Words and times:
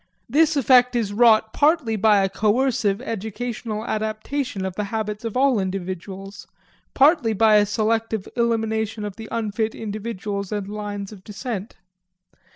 This 0.27 0.57
effect 0.57 0.95
is 0.95 1.13
wrought 1.13 1.53
partly 1.53 1.95
by 1.95 2.23
a 2.23 2.27
coercive, 2.29 3.03
educational 3.03 3.85
adaptation 3.85 4.65
of 4.65 4.73
the 4.75 4.85
habits 4.85 5.23
of 5.23 5.37
all 5.37 5.59
individuals, 5.59 6.47
partly 6.95 7.33
by 7.33 7.57
a 7.57 7.67
selective 7.67 8.27
elimination 8.35 9.05
of 9.05 9.15
the 9.15 9.29
unfit 9.29 9.75
individuals 9.75 10.51
and 10.51 10.67
lines 10.67 11.11
of 11.11 11.23
descent. 11.23 11.75